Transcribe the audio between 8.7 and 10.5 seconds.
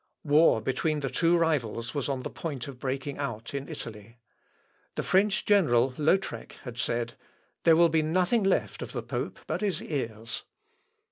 of the pope but his ears."